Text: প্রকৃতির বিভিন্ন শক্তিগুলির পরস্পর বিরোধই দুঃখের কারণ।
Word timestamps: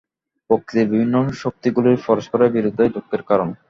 প্রকৃতির 0.49 0.87
বিভিন্ন 0.91 1.15
শক্তিগুলির 1.41 2.03
পরস্পর 2.07 2.39
বিরোধই 2.55 2.89
দুঃখের 2.95 3.21
কারণ। 3.29 3.49